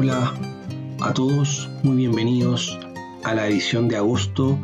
Hola 0.00 0.32
a 1.00 1.12
todos, 1.12 1.68
muy 1.82 1.96
bienvenidos 1.96 2.78
a 3.24 3.34
la 3.34 3.48
edición 3.48 3.88
de 3.88 3.96
agosto 3.96 4.56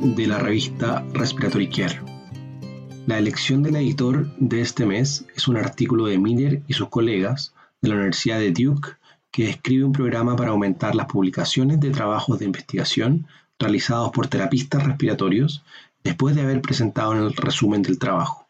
de 0.00 0.26
la 0.26 0.40
revista 0.40 1.06
Respiratory 1.12 1.68
Care. 1.68 2.00
La 3.06 3.16
elección 3.16 3.62
del 3.62 3.76
editor 3.76 4.26
de 4.38 4.62
este 4.62 4.84
mes 4.84 5.24
es 5.36 5.46
un 5.46 5.56
artículo 5.56 6.06
de 6.06 6.18
Miller 6.18 6.62
y 6.66 6.72
sus 6.72 6.88
colegas 6.88 7.54
de 7.80 7.90
la 7.90 7.94
Universidad 7.94 8.40
de 8.40 8.50
Duke 8.50 8.88
que 9.30 9.44
describe 9.44 9.84
un 9.84 9.92
programa 9.92 10.34
para 10.34 10.50
aumentar 10.50 10.96
las 10.96 11.06
publicaciones 11.06 11.78
de 11.78 11.90
trabajos 11.90 12.40
de 12.40 12.46
investigación 12.46 13.28
realizados 13.60 14.10
por 14.10 14.26
terapistas 14.26 14.82
respiratorios 14.84 15.62
después 16.02 16.34
de 16.34 16.42
haber 16.42 16.60
presentado 16.60 17.12
en 17.12 17.22
el 17.22 17.36
resumen 17.36 17.82
del 17.82 18.00
trabajo. 18.00 18.48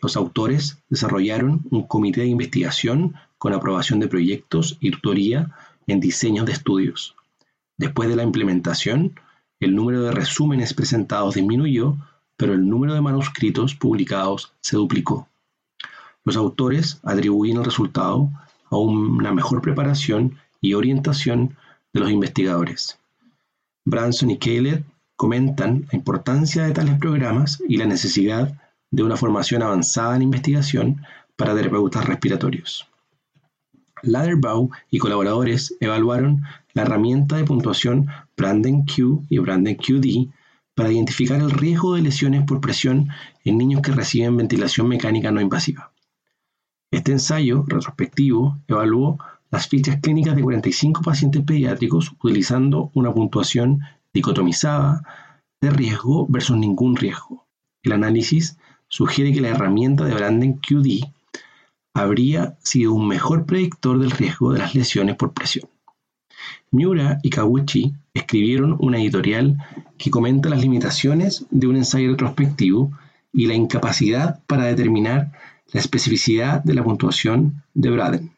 Los 0.00 0.16
autores 0.16 0.78
desarrollaron 0.88 1.60
un 1.70 1.86
comité 1.86 2.22
de 2.22 2.28
investigación 2.28 3.16
con 3.38 3.52
aprobación 3.52 4.00
de 4.00 4.08
proyectos 4.08 4.76
y 4.80 4.90
tutoría 4.90 5.50
en 5.86 6.00
diseños 6.00 6.46
de 6.46 6.52
estudios. 6.52 7.14
Después 7.78 8.08
de 8.08 8.16
la 8.16 8.22
implementación, 8.22 9.18
el 9.60 9.74
número 9.74 10.02
de 10.02 10.12
resúmenes 10.12 10.74
presentados 10.74 11.34
disminuyó, 11.34 11.96
pero 12.36 12.52
el 12.52 12.68
número 12.68 12.94
de 12.94 13.00
manuscritos 13.00 13.74
publicados 13.74 14.52
se 14.60 14.76
duplicó. 14.76 15.28
Los 16.24 16.36
autores 16.36 17.00
atribuyen 17.02 17.58
el 17.58 17.64
resultado 17.64 18.30
a 18.70 18.76
una 18.78 19.32
mejor 19.32 19.62
preparación 19.62 20.38
y 20.60 20.74
orientación 20.74 21.56
de 21.92 22.00
los 22.00 22.10
investigadores. 22.10 22.98
Branson 23.84 24.30
y 24.30 24.38
Caleb 24.38 24.84
comentan 25.14 25.86
la 25.90 25.96
importancia 25.96 26.64
de 26.64 26.72
tales 26.72 26.98
programas 26.98 27.62
y 27.68 27.76
la 27.76 27.86
necesidad 27.86 28.52
de 28.90 29.02
una 29.02 29.16
formación 29.16 29.62
avanzada 29.62 30.16
en 30.16 30.22
investigación 30.22 31.02
para 31.36 31.54
terapeutas 31.54 32.04
respiratorios. 32.04 32.88
Ladderbaugh 34.06 34.70
y 34.90 34.98
colaboradores 34.98 35.76
evaluaron 35.80 36.42
la 36.74 36.82
herramienta 36.82 37.36
de 37.36 37.44
puntuación 37.44 38.06
Branden 38.36 38.84
Q 38.84 39.24
y 39.28 39.38
Branden 39.38 39.76
QD 39.76 40.30
para 40.74 40.92
identificar 40.92 41.40
el 41.40 41.50
riesgo 41.50 41.94
de 41.94 42.02
lesiones 42.02 42.44
por 42.44 42.60
presión 42.60 43.08
en 43.44 43.58
niños 43.58 43.82
que 43.82 43.92
reciben 43.92 44.36
ventilación 44.36 44.88
mecánica 44.88 45.30
no 45.30 45.40
invasiva. 45.40 45.90
Este 46.90 47.12
ensayo 47.12 47.64
retrospectivo 47.66 48.58
evaluó 48.68 49.18
las 49.50 49.68
fichas 49.68 50.00
clínicas 50.00 50.36
de 50.36 50.42
45 50.42 51.02
pacientes 51.02 51.42
pediátricos 51.42 52.12
utilizando 52.22 52.90
una 52.94 53.12
puntuación 53.12 53.80
dicotomizada 54.12 55.02
de 55.60 55.70
riesgo 55.70 56.26
versus 56.28 56.56
ningún 56.56 56.96
riesgo. 56.96 57.46
El 57.82 57.92
análisis 57.92 58.58
sugiere 58.88 59.32
que 59.32 59.40
la 59.40 59.48
herramienta 59.48 60.04
de 60.04 60.14
Branden 60.14 60.58
QD 60.58 61.06
habría 61.96 62.58
sido 62.62 62.92
un 62.92 63.08
mejor 63.08 63.46
predictor 63.46 63.98
del 63.98 64.10
riesgo 64.10 64.52
de 64.52 64.58
las 64.58 64.74
lesiones 64.74 65.16
por 65.16 65.32
presión. 65.32 65.68
Miura 66.70 67.18
y 67.22 67.30
Kawuchi 67.30 67.94
escribieron 68.12 68.76
una 68.78 68.98
editorial 68.98 69.56
que 69.96 70.10
comenta 70.10 70.50
las 70.50 70.60
limitaciones 70.60 71.46
de 71.50 71.66
un 71.66 71.76
ensayo 71.76 72.10
retrospectivo 72.10 72.92
y 73.32 73.46
la 73.46 73.54
incapacidad 73.54 74.40
para 74.46 74.64
determinar 74.64 75.32
la 75.72 75.80
especificidad 75.80 76.62
de 76.62 76.74
la 76.74 76.84
puntuación 76.84 77.62
de 77.72 77.90
Braden. 77.90 78.32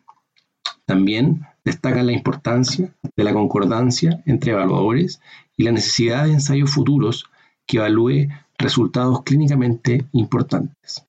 También 0.87 1.47
destacan 1.65 2.06
la 2.06 2.12
importancia 2.12 2.95
de 3.17 3.25
la 3.25 3.33
concordancia 3.33 4.22
entre 4.25 4.53
evaluadores 4.53 5.20
y 5.56 5.65
la 5.65 5.72
necesidad 5.72 6.25
de 6.25 6.34
ensayos 6.34 6.70
futuros 6.70 7.27
que 7.67 7.78
evalúe 7.78 8.28
resultados 8.56 9.22
clínicamente 9.22 10.06
importantes. 10.12 11.08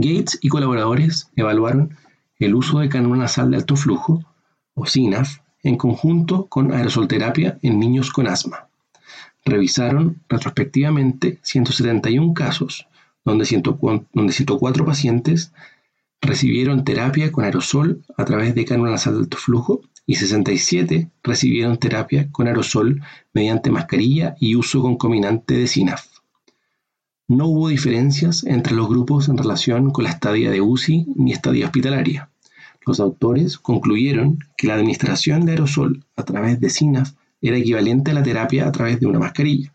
Gates 0.00 0.38
y 0.40 0.48
colaboradores 0.48 1.28
evaluaron 1.34 1.96
el 2.38 2.54
uso 2.54 2.78
de 2.78 2.88
canon 2.88 3.18
nasal 3.18 3.50
de 3.50 3.56
alto 3.56 3.74
flujo, 3.74 4.22
o 4.74 4.86
SINAF, 4.86 5.38
en 5.64 5.76
conjunto 5.76 6.46
con 6.46 6.72
aerosolterapia 6.72 7.58
en 7.62 7.80
niños 7.80 8.12
con 8.12 8.28
asma. 8.28 8.68
Revisaron 9.44 10.22
retrospectivamente 10.28 11.40
171 11.42 12.32
casos, 12.32 12.86
donde 13.24 13.44
104 13.44 14.84
pacientes 14.84 15.52
recibieron 16.20 16.84
terapia 16.84 17.32
con 17.32 17.44
aerosol 17.44 18.04
a 18.16 18.24
través 18.24 18.54
de 18.54 18.64
canon 18.64 18.92
nasal 18.92 19.14
de 19.14 19.20
alto 19.22 19.36
flujo 19.36 19.80
y 20.06 20.14
67 20.14 21.10
recibieron 21.24 21.76
terapia 21.76 22.30
con 22.30 22.46
aerosol 22.46 23.02
mediante 23.32 23.72
mascarilla 23.72 24.36
y 24.38 24.54
uso 24.54 24.80
concominante 24.80 25.54
de 25.54 25.66
SINAF. 25.66 26.17
No 27.30 27.46
hubo 27.46 27.68
diferencias 27.68 28.42
entre 28.44 28.74
los 28.74 28.88
grupos 28.88 29.28
en 29.28 29.36
relación 29.36 29.90
con 29.90 30.04
la 30.04 30.10
estadía 30.10 30.50
de 30.50 30.62
UCI 30.62 31.08
ni 31.14 31.32
estadía 31.32 31.66
hospitalaria. 31.66 32.30
Los 32.86 33.00
autores 33.00 33.58
concluyeron 33.58 34.38
que 34.56 34.66
la 34.66 34.76
administración 34.76 35.44
de 35.44 35.52
aerosol 35.52 36.06
a 36.16 36.24
través 36.24 36.58
de 36.58 36.70
SINAF 36.70 37.12
era 37.42 37.58
equivalente 37.58 38.12
a 38.12 38.14
la 38.14 38.22
terapia 38.22 38.66
a 38.66 38.72
través 38.72 38.98
de 38.98 39.06
una 39.06 39.18
mascarilla. 39.18 39.74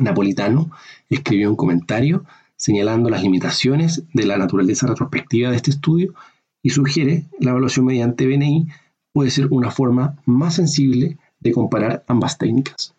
Napolitano 0.00 0.72
escribió 1.08 1.48
un 1.50 1.56
comentario 1.56 2.24
señalando 2.56 3.10
las 3.10 3.22
limitaciones 3.22 4.02
de 4.12 4.26
la 4.26 4.36
naturaleza 4.36 4.88
retrospectiva 4.88 5.50
de 5.50 5.56
este 5.56 5.70
estudio 5.70 6.14
y 6.62 6.70
sugiere 6.70 7.26
la 7.38 7.50
evaluación 7.52 7.86
mediante 7.86 8.26
BNI 8.26 8.66
puede 9.12 9.30
ser 9.30 9.46
una 9.52 9.70
forma 9.70 10.16
más 10.26 10.56
sensible 10.56 11.16
de 11.38 11.52
comparar 11.52 12.04
ambas 12.08 12.38
técnicas. 12.38 12.94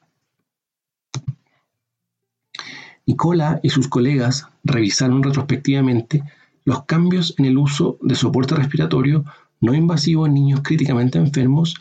Nicola 3.06 3.60
y 3.64 3.70
sus 3.70 3.88
colegas 3.88 4.48
revisaron 4.64 5.24
retrospectivamente 5.24 6.24
los 6.64 6.86
cambios 6.86 7.34
en 7.38 7.46
el 7.46 7.58
uso 7.58 7.98
de 8.02 8.16
soporte 8.16 8.56
respiratorio 8.56 9.26
no 9.60 9.74
invasivo 9.74 10.26
en 10.26 10.34
niños 10.34 10.62
críticamente 10.64 11.18
enfermos 11.18 11.76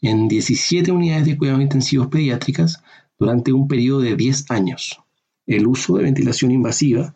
en 0.00 0.28
17 0.28 0.90
unidades 0.92 1.26
de 1.26 1.36
cuidados 1.36 1.62
intensivos 1.62 2.08
pediátricas 2.08 2.82
durante 3.18 3.52
un 3.52 3.66
periodo 3.68 4.00
de 4.00 4.16
10 4.16 4.50
años. 4.50 5.00
El 5.46 5.66
uso 5.66 5.96
de 5.96 6.04
ventilación 6.04 6.50
invasiva 6.50 7.14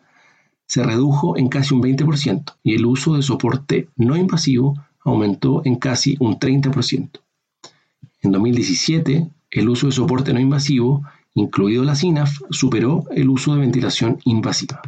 se 0.65 0.83
redujo 0.83 1.37
en 1.37 1.49
casi 1.49 1.73
un 1.73 1.83
20% 1.83 2.55
y 2.63 2.75
el 2.75 2.85
uso 2.85 3.15
de 3.15 3.21
soporte 3.21 3.89
no 3.97 4.15
invasivo 4.15 4.75
aumentó 5.03 5.61
en 5.65 5.75
casi 5.75 6.15
un 6.19 6.39
30%. 6.39 7.19
En 8.21 8.31
2017, 8.31 9.29
el 9.51 9.69
uso 9.69 9.87
de 9.87 9.91
soporte 9.91 10.33
no 10.33 10.39
invasivo 10.39 11.03
incluido 11.33 11.83
la 11.83 11.95
SINAF, 11.95 12.39
superó 12.49 13.05
el 13.11 13.29
uso 13.29 13.53
de 13.53 13.61
ventilación 13.61 14.19
invasiva. 14.25 14.81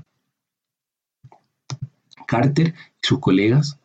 Carter 2.28 2.74
y 3.02 3.08
sus 3.08 3.20
colegas 3.20 3.78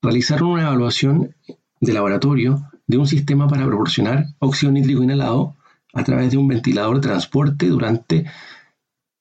realizaron 0.00 0.50
una 0.50 0.62
evaluación 0.62 1.34
de 1.80 1.92
laboratorio 1.92 2.68
de 2.86 2.98
un 2.98 3.06
sistema 3.06 3.48
para 3.48 3.66
proporcionar 3.66 4.26
óxido 4.38 4.72
nítrico 4.72 5.02
inhalado 5.02 5.56
a 5.94 6.04
través 6.04 6.30
de 6.30 6.38
un 6.38 6.48
ventilador 6.48 6.96
de 6.96 7.08
transporte 7.08 7.66
durante 7.66 8.26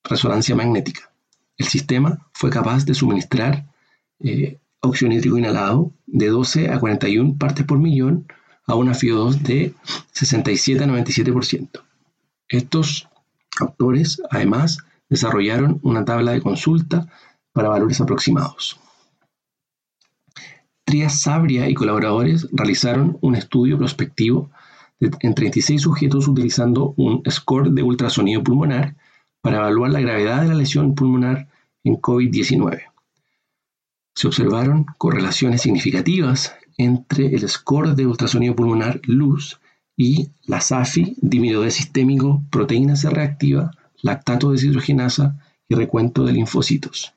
resonancia 0.04 0.56
magnética. 0.56 1.12
El 1.58 1.68
sistema 1.68 2.28
fue 2.34 2.50
capaz 2.50 2.86
de 2.86 2.94
suministrar 2.94 3.66
eh, 4.20 4.58
óxido 4.80 5.10
nítrico 5.10 5.38
inhalado 5.38 5.92
de 6.08 6.28
12 6.28 6.70
a 6.72 6.80
41 6.80 7.38
partes 7.38 7.66
por 7.66 7.80
millón 7.80 8.26
a 8.66 8.76
una 8.76 8.94
FIO2 8.94 9.40
de 9.42 9.74
67 10.12 10.84
a 10.84 10.88
97%. 10.88 11.82
Estos 12.52 13.08
autores, 13.60 14.22
además, 14.30 14.80
desarrollaron 15.10 15.80
una 15.84 16.04
tabla 16.04 16.34
de 16.34 16.42
consulta 16.42 17.08
para 17.54 17.70
valores 17.70 18.02
aproximados. 18.02 18.78
Trias 20.84 21.22
Sabria 21.22 21.70
y 21.70 21.74
colaboradores 21.74 22.50
realizaron 22.52 23.18
un 23.22 23.36
estudio 23.36 23.78
prospectivo 23.78 24.52
en 25.00 25.34
36 25.34 25.82
sujetos 25.82 26.28
utilizando 26.28 26.94
un 26.98 27.24
score 27.30 27.72
de 27.72 27.84
ultrasonido 27.84 28.44
pulmonar 28.44 28.98
para 29.42 29.58
evaluar 29.60 29.92
la 29.92 30.02
gravedad 30.02 30.42
de 30.42 30.50
la 30.50 30.56
lesión 30.56 30.94
pulmonar 30.94 31.48
en 31.86 31.96
COVID-19. 31.96 32.84
Se 34.14 34.28
observaron 34.28 34.86
correlaciones 34.98 35.62
significativas 35.62 36.54
entre 36.78 37.28
el 37.28 37.48
score 37.48 37.96
de 37.96 38.06
ultrasonido 38.06 38.58
pulmonar 38.58 39.00
LUZ 39.06 39.61
y 40.02 40.32
la 40.48 40.62
SAFI, 40.62 41.16
de 41.22 41.70
sistémico, 41.70 42.42
proteína 42.50 42.96
C 42.96 43.08
reactiva, 43.12 43.70
lactato 44.02 44.50
de 44.50 44.56
deshidrogenasa 44.56 45.38
y 45.70 45.76
recuento 45.76 46.26
de 46.26 46.34
linfocitos. 46.34 47.14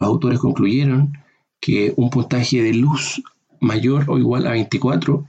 Los 0.00 0.08
autores 0.08 0.38
concluyeron 0.38 1.12
que 1.60 1.92
un 1.96 2.08
puntaje 2.08 2.62
de 2.62 2.72
luz 2.72 3.22
mayor 3.60 4.06
o 4.08 4.16
igual 4.16 4.46
a 4.46 4.52
24 4.52 5.26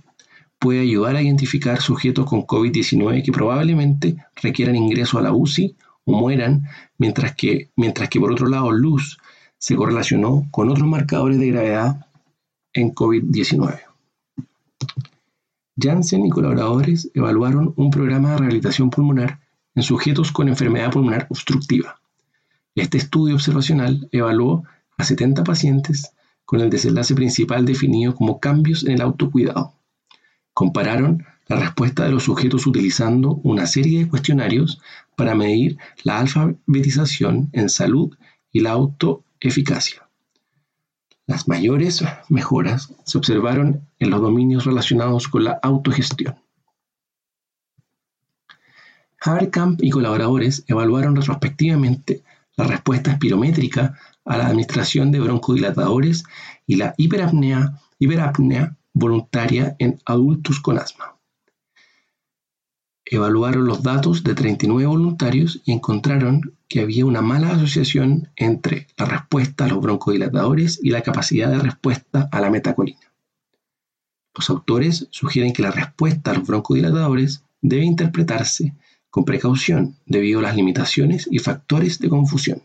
puede 0.59 0.79
ayudar 0.79 1.17
a 1.17 1.21
identificar 1.21 1.81
sujetos 1.81 2.25
con 2.25 2.47
COVID-19 2.47 3.21
que 3.21 3.33
probablemente 3.33 4.15
requieran 4.41 4.77
ingreso 4.77 5.19
a 5.19 5.21
la 5.21 5.33
UCI 5.33 5.75
o 6.05 6.13
mueran, 6.13 6.63
mientras 6.97 7.35
que, 7.35 7.69
mientras 7.75 8.07
que 8.07 8.21
por 8.21 8.31
otro 8.31 8.47
lado 8.47 8.71
luz 8.71 9.17
se 9.57 9.75
correlacionó 9.75 10.47
con 10.51 10.69
otros 10.69 10.87
marcadores 10.87 11.37
de 11.37 11.47
gravedad 11.47 12.07
en 12.71 12.95
COVID-19. 12.95 13.86
Janssen 15.79 16.25
y 16.25 16.29
colaboradores 16.29 17.11
evaluaron 17.13 17.73
un 17.75 17.91
programa 17.91 18.31
de 18.31 18.37
rehabilitación 18.37 18.89
pulmonar 18.89 19.39
en 19.75 19.83
sujetos 19.83 20.31
con 20.31 20.47
enfermedad 20.47 20.91
pulmonar 20.91 21.27
obstructiva. 21.29 21.99
Este 22.73 22.97
estudio 22.97 23.35
observacional 23.35 24.09
evaluó 24.11 24.63
a 24.97 25.03
70 25.03 25.43
pacientes 25.43 26.11
con 26.45 26.61
el 26.61 26.69
desenlace 26.69 27.13
principal 27.13 27.65
definido 27.65 28.15
como 28.15 28.39
cambios 28.39 28.85
en 28.85 28.93
el 28.93 29.01
autocuidado. 29.01 29.73
Compararon 30.53 31.25
la 31.47 31.57
respuesta 31.57 32.05
de 32.05 32.11
los 32.11 32.23
sujetos 32.23 32.65
utilizando 32.65 33.35
una 33.43 33.67
serie 33.67 33.99
de 33.99 34.07
cuestionarios 34.09 34.81
para 35.15 35.35
medir 35.35 35.77
la 36.03 36.19
alfabetización 36.19 37.49
en 37.53 37.69
salud 37.69 38.15
y 38.51 38.61
la 38.61 38.71
autoeficacia. 38.71 40.06
Las 41.27 41.47
mayores 41.47 42.03
mejoras 42.29 42.93
se 43.03 43.17
observaron 43.17 43.87
en 43.99 44.09
los 44.09 44.21
dominios 44.21 44.65
relacionados 44.65 45.27
con 45.27 45.43
la 45.43 45.59
autogestión. 45.61 46.35
Haberkamp 49.19 49.83
y 49.83 49.89
colaboradores 49.89 50.63
evaluaron 50.67 51.15
retrospectivamente 51.15 52.23
la 52.55 52.65
respuesta 52.65 53.11
espirométrica 53.11 53.99
a 54.25 54.37
la 54.37 54.47
administración 54.47 55.11
de 55.11 55.19
broncodilatadores 55.19 56.23
y 56.65 56.77
la 56.77 56.93
hiperapnea, 56.97 57.79
hiperapnea 57.99 58.75
voluntaria 58.93 59.75
en 59.79 60.01
adultos 60.05 60.59
con 60.59 60.79
asma 60.79 61.17
evaluaron 63.11 63.65
los 63.65 63.83
datos 63.83 64.23
de 64.23 64.35
39 64.35 64.85
voluntarios 64.87 65.61
y 65.65 65.71
encontraron 65.71 66.56
que 66.67 66.81
había 66.81 67.05
una 67.05 67.21
mala 67.21 67.51
asociación 67.51 68.29
entre 68.35 68.87
la 68.97 69.05
respuesta 69.05 69.65
a 69.65 69.67
los 69.67 69.81
broncodilatadores 69.81 70.79
y 70.81 70.89
la 70.89 71.01
capacidad 71.01 71.49
de 71.49 71.59
respuesta 71.59 72.27
a 72.31 72.41
la 72.41 72.49
metacolina. 72.49 72.99
Los 74.35 74.49
autores 74.49 75.07
sugieren 75.11 75.53
que 75.53 75.63
la 75.63 75.71
respuesta 75.71 76.31
a 76.31 76.33
los 76.35 76.47
broncodilatadores 76.47 77.43
debe 77.61 77.85
interpretarse 77.85 78.75
con 79.09 79.25
precaución 79.25 79.97
debido 80.05 80.39
a 80.39 80.43
las 80.43 80.55
limitaciones 80.55 81.27
y 81.31 81.39
factores 81.39 81.99
de 81.99 82.09
confusión. 82.09 82.61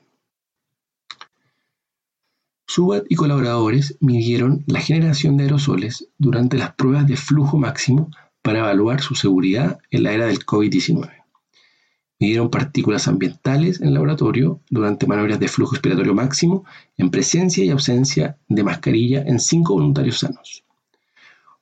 Subat 2.67 3.05
y 3.09 3.17
colaboradores 3.17 3.97
midieron 4.01 4.65
la 4.67 4.81
generación 4.81 5.37
de 5.37 5.45
aerosoles 5.45 6.09
durante 6.19 6.57
las 6.57 6.75
pruebas 6.75 7.07
de 7.07 7.17
flujo 7.17 7.59
máximo 7.59 8.11
para 8.43 8.61
evaluar 8.61 9.01
su 9.01 9.15
seguridad 9.15 9.79
en 9.91 10.03
la 10.03 10.13
era 10.13 10.27
del 10.27 10.45
COVID-19. 10.45 11.22
Partículas 12.51 13.09
ambientales 13.09 13.81
en 13.81 13.89
el 13.89 13.95
laboratorio 13.95 14.61
durante 14.71 15.09
maniobras 15.09 15.41
de 15.41 15.49
flujo 15.49 15.75
expiratorio 15.75 16.15
máximo 16.15 16.65
en 16.97 17.11
presencia 17.11 17.65
y 17.65 17.71
ausencia 17.71 18.39
de 18.49 18.63
mascarilla 18.63 19.23
en 19.23 19.41
cinco 19.41 19.75
voluntarios 19.75 20.21
sanos. 20.21 20.63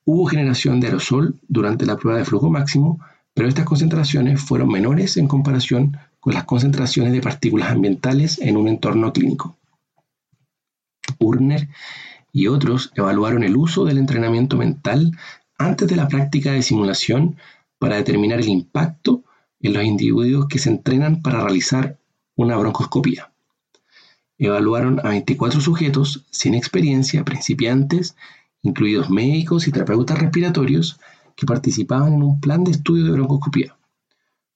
Hubo 0.05 0.27
generación 0.27 0.79
de 0.79 0.89
aerosol 0.89 1.41
durante 1.49 1.87
la 1.87 1.97
prueba 1.97 2.19
de 2.19 2.27
flujo 2.27 2.51
máximo, 2.51 3.01
pero 3.33 3.49
estas 3.49 3.65
concentraciones 3.65 4.39
fueron 4.43 4.69
menores 4.69 5.17
en 5.17 5.29
comparación 5.29 5.97
con 6.21 6.35
las 6.35 6.45
concentraciones 6.45 7.15
de 7.15 7.23
partículas 7.23 7.71
ambientales 7.71 8.39
en 8.39 8.59
un 8.59 8.69
entorno 8.69 9.15
clínico. 9.15 9.57
Urner 11.19 11.69
y 12.35 12.49
otros 12.49 12.93
evaluaron 12.97 13.45
el 13.45 13.57
uso 13.57 13.87
del 13.87 13.97
entrenamiento 13.97 14.59
mental 14.59 15.13
antes 15.57 15.89
de 15.89 15.97
la 15.97 16.07
práctica 16.07 16.53
de 16.53 16.61
simulación 16.61 17.37
para 17.79 17.97
determinar 17.97 18.41
el 18.41 18.49
impacto 18.49 19.25
en 19.61 19.75
los 19.75 19.85
individuos 19.85 20.47
que 20.49 20.59
se 20.59 20.71
entrenan 20.71 21.23
para 21.23 21.43
realizar 21.43 21.99
una 22.35 22.57
broncoscopía. 22.57 23.31
Evaluaron 24.39 25.01
a 25.01 25.11
24 25.11 25.61
sujetos 25.61 26.25
sin 26.31 26.55
experiencia, 26.55 27.25
principiantes, 27.25 28.17
incluidos 28.63 29.11
médicos 29.11 29.69
y 29.69 29.73
terapeutas 29.73 30.19
respiratorios, 30.19 30.99
que 31.37 31.47
participaban 31.47 32.15
en 32.15 32.23
un 32.23 32.41
plan 32.41 32.65
de 32.65 32.73
estudio 32.73 33.05
de 33.05 33.13
broncoscopía. 33.13 33.77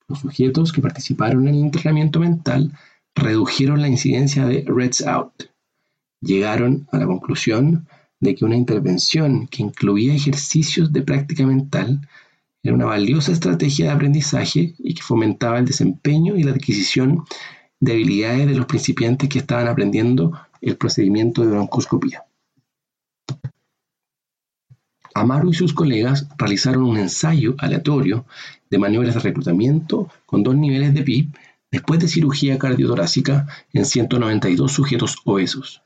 Los 0.09 0.21
sujetos 0.21 0.73
que 0.73 0.83
participaron 0.83 1.49
en 1.49 1.55
el 1.55 1.61
entrenamiento 1.63 2.21
mental 2.21 2.73
redujeron 3.15 3.81
la 3.81 3.89
incidencia 3.89 4.47
de 4.47 4.65
Reds 4.67 5.07
Out. 5.07 5.45
Llegaron 6.21 6.87
a 6.93 6.99
la 6.99 7.07
conclusión 7.07 7.87
de 8.21 8.35
que 8.35 8.45
una 8.45 8.57
intervención 8.57 9.47
que 9.47 9.63
incluía 9.63 10.15
ejercicios 10.15 10.93
de 10.93 11.03
práctica 11.03 11.47
mental 11.47 12.01
era 12.65 12.75
una 12.75 12.87
valiosa 12.87 13.31
estrategia 13.31 13.87
de 13.87 13.93
aprendizaje 13.93 14.75
y 14.79 14.95
que 14.95 15.03
fomentaba 15.03 15.59
el 15.59 15.67
desempeño 15.67 16.37
y 16.37 16.43
la 16.43 16.53
adquisición 16.53 17.25
de 17.79 17.93
habilidades 17.93 18.49
de 18.49 18.55
los 18.55 18.65
principiantes 18.65 19.29
que 19.29 19.39
estaban 19.39 19.69
aprendiendo 19.69 20.33
el 20.63 20.77
procedimiento 20.79 21.43
de 21.43 21.49
broncoscopía. 21.49 22.25
Amaro 25.15 25.51
y 25.51 25.55
sus 25.55 25.75
colegas 25.75 26.27
realizaron 26.39 26.85
un 26.85 26.97
ensayo 26.97 27.55
aleatorio 27.59 28.25
de 28.71 28.79
maniobras 28.79 29.15
de 29.15 29.21
reclutamiento 29.21 30.09
con 30.25 30.43
dos 30.43 30.57
niveles 30.57 30.95
de 30.95 31.03
PIB 31.03 31.29
después 31.71 32.01
de 32.01 32.09
cirugía 32.09 32.59
cardiotorácica 32.59 33.47
en 33.75 33.85
192 33.85 34.73
sujetos 34.73 35.17
obesos. 35.25 35.83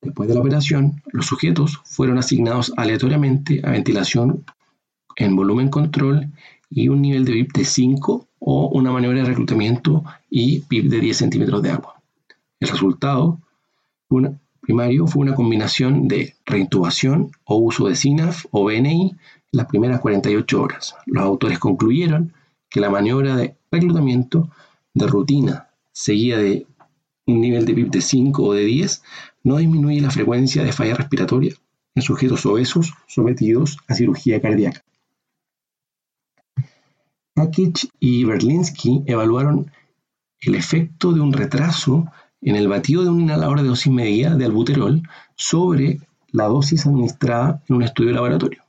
Después 0.00 0.28
de 0.28 0.34
la 0.34 0.40
operación, 0.40 1.02
los 1.12 1.26
sujetos 1.26 1.80
fueron 1.84 2.18
asignados 2.18 2.72
aleatoriamente 2.76 3.60
a 3.64 3.70
ventilación 3.70 4.44
en 5.16 5.34
volumen 5.34 5.68
control 5.68 6.30
y 6.70 6.88
un 6.88 7.02
nivel 7.02 7.24
de 7.24 7.32
VIP 7.32 7.52
de 7.52 7.64
5 7.64 8.28
o 8.38 8.68
una 8.68 8.92
maniobra 8.92 9.20
de 9.20 9.26
reclutamiento 9.26 10.04
y 10.30 10.62
VIP 10.68 10.90
de 10.90 11.00
10 11.00 11.16
centímetros 11.16 11.62
de 11.62 11.70
agua. 11.70 12.02
El 12.60 12.68
resultado 12.68 13.40
primario 14.60 15.06
fue 15.06 15.22
una 15.22 15.34
combinación 15.34 16.08
de 16.08 16.34
reintubación 16.44 17.32
o 17.44 17.56
uso 17.56 17.88
de 17.88 17.96
SINAF 17.96 18.46
o 18.50 18.64
BNI 18.64 19.16
las 19.52 19.66
primeras 19.66 20.00
48 20.00 20.60
horas. 20.60 20.94
Los 21.06 21.24
autores 21.24 21.58
concluyeron 21.58 22.32
que 22.68 22.80
la 22.80 22.90
maniobra 22.90 23.36
de 23.36 23.56
reclutamiento 23.70 24.50
de 24.92 25.06
rutina 25.06 25.68
seguida 25.92 26.38
de 26.38 26.66
un 27.26 27.40
nivel 27.40 27.64
de 27.64 27.72
VIP 27.72 27.90
de 27.90 28.00
5 28.00 28.42
o 28.42 28.52
de 28.52 28.64
10 28.64 29.02
no 29.44 29.56
disminuye 29.56 30.00
la 30.00 30.10
frecuencia 30.10 30.62
de 30.62 30.72
falla 30.72 30.94
respiratoria 30.94 31.54
en 31.94 32.02
sujetos 32.02 32.44
obesos 32.46 32.92
sometidos 33.06 33.78
a 33.88 33.94
cirugía 33.94 34.40
cardíaca. 34.40 34.84
Pakic 37.36 37.90
y 38.00 38.24
Berlinsky 38.24 39.02
evaluaron 39.04 39.70
el 40.40 40.54
efecto 40.54 41.12
de 41.12 41.20
un 41.20 41.34
retraso 41.34 42.06
en 42.40 42.56
el 42.56 42.66
batido 42.66 43.04
de 43.04 43.10
un 43.10 43.20
inhalador 43.20 43.60
de 43.60 43.68
dosis 43.68 43.92
medida 43.92 44.34
de 44.36 44.46
albuterol 44.46 45.02
sobre 45.34 46.00
la 46.32 46.44
dosis 46.44 46.86
administrada 46.86 47.62
en 47.68 47.76
un 47.76 47.82
estudio 47.82 48.08
de 48.08 48.14
laboratorio. 48.14 48.62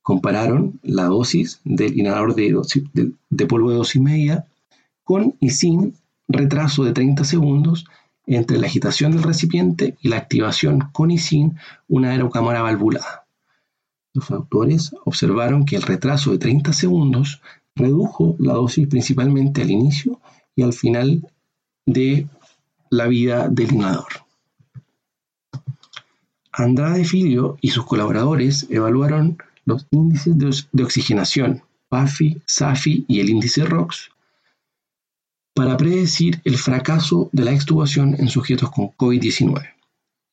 Compararon 0.00 0.80
la 0.82 1.04
dosis 1.04 1.60
del 1.64 1.98
inhalador 1.98 2.34
de, 2.34 3.12
de 3.28 3.46
polvo 3.46 3.70
de 3.70 3.76
dosis 3.76 4.00
medida 4.00 4.46
con 5.02 5.36
y 5.38 5.50
sin 5.50 5.94
retraso 6.26 6.84
de 6.84 6.94
30 6.94 7.22
segundos 7.24 7.84
entre 8.26 8.56
la 8.56 8.66
agitación 8.66 9.12
del 9.12 9.24
recipiente 9.24 9.98
y 10.00 10.08
la 10.08 10.16
activación 10.16 10.88
con 10.92 11.10
y 11.10 11.18
sin 11.18 11.58
una 11.86 12.12
aerocámara 12.12 12.62
valvulada. 12.62 13.26
Los 14.14 14.30
autores 14.30 14.94
observaron 15.04 15.66
que 15.66 15.76
el 15.76 15.82
retraso 15.82 16.30
de 16.30 16.38
30 16.38 16.72
segundos 16.72 17.42
redujo 17.76 18.36
la 18.38 18.54
dosis 18.54 18.86
principalmente 18.88 19.62
al 19.62 19.70
inicio 19.70 20.20
y 20.54 20.62
al 20.62 20.72
final 20.72 21.28
de 21.86 22.28
la 22.90 23.06
vida 23.06 23.48
del 23.48 23.72
inhalador. 23.72 24.24
Andrade 26.52 27.04
Filio 27.04 27.58
y 27.60 27.70
sus 27.70 27.84
colaboradores 27.84 28.66
evaluaron 28.70 29.38
los 29.64 29.86
índices 29.90 30.38
de, 30.72 30.84
oxigenación, 30.84 31.62
PAFI, 31.88 32.42
SAFI 32.46 33.06
y 33.08 33.20
el 33.20 33.30
índice 33.30 33.64
ROX 33.64 34.10
para 35.52 35.76
predecir 35.76 36.40
el 36.44 36.58
fracaso 36.58 37.28
de 37.32 37.44
la 37.44 37.52
extubación 37.52 38.14
en 38.18 38.28
sujetos 38.28 38.70
con 38.70 38.88
COVID-19. 38.88 39.68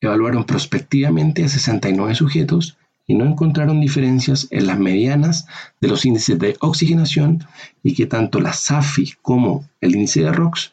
Evaluaron 0.00 0.44
prospectivamente 0.44 1.44
a 1.44 1.48
69 1.48 2.14
sujetos 2.14 2.76
y 3.06 3.14
no 3.14 3.24
encontraron 3.24 3.80
diferencias 3.80 4.48
en 4.50 4.66
las 4.66 4.78
medianas 4.78 5.46
de 5.80 5.88
los 5.88 6.04
índices 6.04 6.38
de 6.38 6.56
oxigenación 6.60 7.44
y 7.82 7.94
que 7.94 8.06
tanto 8.06 8.40
la 8.40 8.52
SAFI 8.52 9.14
como 9.22 9.68
el 9.80 9.94
índice 9.94 10.22
de 10.22 10.32
ROX 10.32 10.72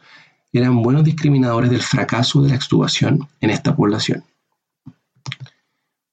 eran 0.53 0.81
buenos 0.81 1.03
discriminadores 1.03 1.69
del 1.69 1.81
fracaso 1.81 2.41
de 2.41 2.50
la 2.50 2.55
extubación 2.55 3.27
en 3.41 3.50
esta 3.50 3.75
población. 3.75 4.24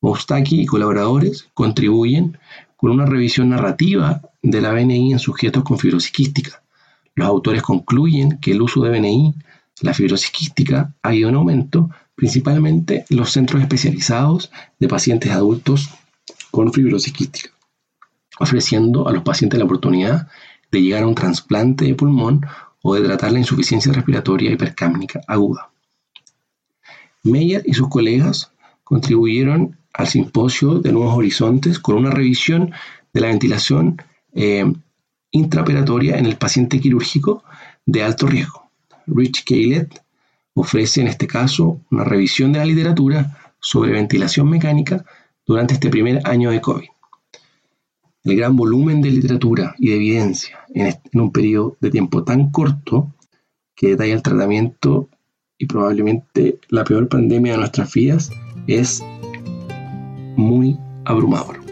Moustaki 0.00 0.60
y 0.60 0.66
colaboradores 0.66 1.48
contribuyen 1.54 2.38
con 2.76 2.90
una 2.90 3.06
revisión 3.06 3.48
narrativa 3.48 4.22
de 4.42 4.60
la 4.60 4.72
BNI 4.72 5.12
en 5.12 5.18
sujetos 5.18 5.64
con 5.64 5.78
fibrosis 5.78 6.12
quística, 6.12 6.62
los 7.16 7.26
autores 7.26 7.62
concluyen 7.62 8.38
que 8.40 8.52
el 8.52 8.60
uso 8.60 8.82
de 8.82 8.90
BNI, 8.90 9.34
la 9.80 9.94
fibrosis 9.94 10.30
quística, 10.30 10.94
ha 11.02 11.14
ido 11.14 11.30
en 11.30 11.34
aumento, 11.36 11.90
principalmente 12.14 13.06
en 13.08 13.16
los 13.16 13.32
centros 13.32 13.62
especializados 13.62 14.50
de 14.78 14.86
pacientes 14.86 15.32
adultos 15.32 15.88
con 16.56 16.72
fibrosis 16.72 17.12
quística, 17.12 17.50
ofreciendo 18.40 19.06
a 19.06 19.12
los 19.12 19.22
pacientes 19.22 19.58
la 19.58 19.66
oportunidad 19.66 20.28
de 20.72 20.80
llegar 20.80 21.02
a 21.02 21.06
un 21.06 21.14
trasplante 21.14 21.84
de 21.84 21.94
pulmón 21.94 22.46
o 22.80 22.94
de 22.94 23.02
tratar 23.02 23.32
la 23.32 23.40
insuficiencia 23.40 23.92
respiratoria 23.92 24.50
hipercámnica 24.50 25.20
aguda. 25.28 25.68
Meyer 27.24 27.62
y 27.66 27.74
sus 27.74 27.90
colegas 27.90 28.52
contribuyeron 28.84 29.76
al 29.92 30.06
simposio 30.06 30.78
de 30.78 30.92
Nuevos 30.92 31.14
Horizontes 31.18 31.78
con 31.78 31.96
una 31.96 32.10
revisión 32.10 32.72
de 33.12 33.20
la 33.20 33.28
ventilación 33.28 34.00
eh, 34.32 34.64
intraoperatoria 35.32 36.16
en 36.16 36.24
el 36.24 36.36
paciente 36.36 36.80
quirúrgico 36.80 37.44
de 37.84 38.02
alto 38.02 38.26
riesgo. 38.26 38.70
Rich 39.06 39.44
Caylett 39.44 40.02
ofrece 40.54 41.02
en 41.02 41.08
este 41.08 41.26
caso 41.26 41.82
una 41.90 42.04
revisión 42.04 42.54
de 42.54 42.60
la 42.60 42.64
literatura 42.64 43.52
sobre 43.60 43.92
ventilación 43.92 44.48
mecánica 44.48 45.04
durante 45.46 45.74
este 45.74 45.90
primer 45.90 46.20
año 46.24 46.50
de 46.50 46.60
COVID. 46.60 46.88
El 48.24 48.36
gran 48.36 48.56
volumen 48.56 49.00
de 49.00 49.10
literatura 49.10 49.74
y 49.78 49.90
de 49.90 49.96
evidencia 49.96 50.58
en, 50.74 50.92
un 51.14 51.30
periodo 51.30 51.76
de 51.80 51.90
tiempo 51.90 52.24
tan 52.24 52.50
corto 52.50 53.14
que 53.74 53.90
detalla 53.90 54.14
el 54.14 54.22
tratamiento 54.22 55.08
y 55.58 55.66
probablemente 55.66 56.58
la 56.68 56.84
peor 56.84 57.08
pandemia 57.08 57.52
de 57.52 57.58
nuestras 57.58 57.92
vidas 57.92 58.30
es 58.66 59.02
muy 60.36 60.76
abrumador. 61.04 61.65